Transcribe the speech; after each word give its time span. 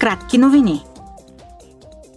Кратки 0.00 0.38
новини. 0.38 0.84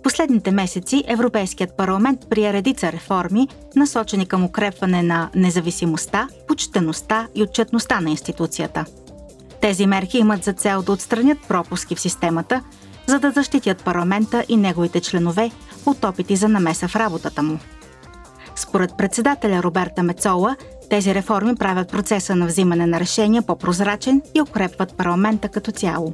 Последните 0.04 0.52
месеци 0.52 1.04
Европейският 1.08 1.78
парламент 1.78 2.20
прие 2.30 2.54
редица 2.54 2.92
реформи, 2.92 3.48
насочени 3.76 4.26
към 4.26 4.44
укрепване 4.44 5.04
на 5.04 5.30
независимостта, 5.36 6.28
почтеността 6.48 7.28
и 7.36 7.44
отчетността 7.44 8.02
на 8.02 8.10
институцията. 8.10 8.86
Тези 9.62 9.88
мерки 9.88 10.18
имат 10.18 10.44
за 10.44 10.54
цел 10.54 10.82
да 10.82 10.92
отстранят 10.92 11.38
пропуски 11.48 11.96
в 11.96 12.00
системата, 12.00 12.62
за 13.08 13.20
да 13.20 13.32
защитят 13.32 13.84
парламента 13.84 14.46
и 14.48 14.58
неговите 14.58 15.02
членове 15.02 15.52
от 15.86 16.04
опити 16.04 16.36
за 16.36 16.48
намеса 16.48 16.88
в 16.88 16.96
работата 16.96 17.44
му. 17.44 17.60
Според 18.56 18.98
председателя 18.98 19.64
Роберта 19.64 20.04
Мецола, 20.04 20.56
тези 20.90 21.16
реформи 21.16 21.56
правят 21.56 21.92
процеса 21.92 22.36
на 22.36 22.46
взимане 22.46 22.88
на 22.88 23.00
решения 23.00 23.42
по-прозрачен 23.42 24.22
и 24.36 24.42
укрепват 24.42 24.98
парламента 24.98 25.50
като 25.50 25.72
цяло. 25.72 26.14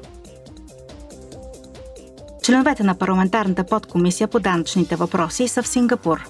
Членовете 2.50 2.84
на 2.84 2.96
парламентарната 2.96 3.64
подкомисия 3.64 4.28
по 4.28 4.40
данъчните 4.40 4.96
въпроси 4.96 5.48
са 5.48 5.64
в 5.64 5.68
Сингапур. 5.68 6.30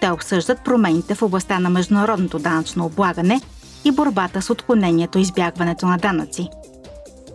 Те 0.00 0.10
обсъждат 0.10 0.64
промените 0.64 1.14
в 1.14 1.22
областта 1.22 1.58
на 1.58 1.70
международното 1.70 2.38
данъчно 2.38 2.86
облагане 2.86 3.40
и 3.84 3.90
борбата 3.92 4.42
с 4.42 4.50
отклонението 4.50 5.18
и 5.18 5.20
избягването 5.20 5.86
на 5.86 5.98
данъци. 5.98 6.48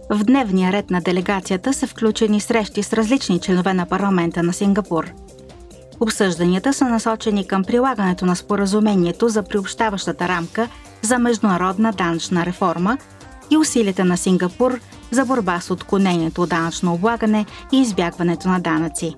В 0.10 0.24
дневния 0.24 0.72
ред 0.72 0.90
на 0.90 1.02
делегацията 1.02 1.74
са 1.74 1.88
включени 1.88 2.42
срещи 2.42 2.84
с 2.84 2.94
различни 2.94 3.40
членове 3.40 3.74
на 3.74 3.86
парламента 3.86 4.44
на 4.44 4.54
Сингапур. 4.54 5.12
Обсъжданията 6.00 6.74
са 6.74 6.86
насочени 6.86 7.48
към 7.48 7.64
прилагането 7.64 8.26
на 8.26 8.36
споразумението 8.36 9.30
за 9.30 9.44
приобщаващата 9.44 10.28
рамка 10.28 10.68
за 11.02 11.20
международна 11.20 11.92
данъчна 11.92 12.46
реформа 12.46 12.98
и 13.52 13.58
усилията 13.58 14.06
на 14.06 14.18
Сингапур– 14.18 14.80
за 15.12 15.26
борба 15.26 15.60
с 15.60 15.72
отклонението 15.72 16.42
от 16.42 16.50
данъчно 16.50 16.94
облагане 16.94 17.46
и 17.74 17.82
избягването 17.82 18.48
на 18.48 18.60
данъци. 18.60 19.16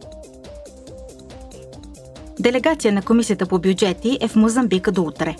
Делегация 2.40 2.94
на 2.94 3.02
Комисията 3.02 3.46
по 3.46 3.60
бюджети 3.60 4.18
е 4.22 4.28
в 4.28 4.36
Мозамбика 4.36 4.92
до 4.92 5.02
утре. 5.02 5.36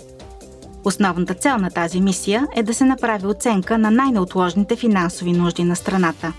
Основната 0.84 1.34
цел 1.34 1.56
на 1.56 1.70
тази 1.70 2.00
мисия 2.00 2.46
е 2.56 2.62
да 2.62 2.74
се 2.74 2.84
направи 2.84 3.26
оценка 3.26 3.78
на 3.78 3.90
най-неотложните 3.90 4.76
финансови 4.76 5.32
нужди 5.32 5.64
на 5.64 5.76
страната. 5.76 6.32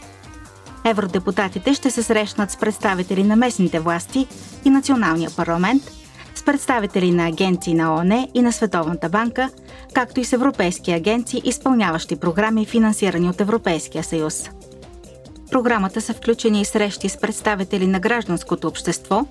Евродепутатите 0.86 1.74
ще 1.74 1.92
се 1.92 2.04
срещнат 2.04 2.52
с 2.52 2.58
представители 2.58 3.24
на 3.24 3.36
местните 3.36 3.80
власти 3.80 4.28
и 4.66 4.70
националния 4.70 5.30
парламент– 5.38 5.84
представители 6.50 7.12
на 7.12 7.28
агенции 7.28 7.74
на 7.74 7.96
ОНЕ 7.96 8.30
и 8.34 8.42
на 8.42 8.52
Световната 8.54 9.10
банка, 9.10 9.50
както 9.94 10.20
и 10.20 10.26
с 10.26 10.34
европейски 10.34 10.92
агенции, 10.92 11.42
изпълняващи 11.46 12.16
програми, 12.16 12.66
финансирани 12.66 13.30
от 13.30 13.42
Европейския 13.42 14.04
съюз. 14.04 14.50
Програмата 15.52 16.02
са 16.02 16.14
включени 16.14 16.62
и 16.62 16.66
срещи 16.66 17.10
с 17.10 17.18
представители 17.18 17.88
на 17.88 18.00
гражданското 18.00 18.68
общество, 18.68 19.26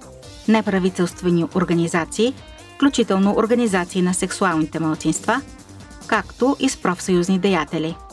неправителствени 0.48 1.44
организации, 1.54 2.34
включително 2.74 3.34
организации 3.36 4.02
на 4.02 4.14
сексуалните 4.14 4.78
малцинства, 4.78 5.40
както 6.06 6.56
и 6.60 6.68
с 6.68 6.76
профсъюзни 6.76 7.38
деятели– 7.38 7.96